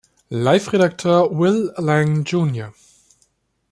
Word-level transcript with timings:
Life-Redakteur 0.31 1.29
Will 1.37 1.71
Lang 1.77 2.23
Jr. 2.23 2.69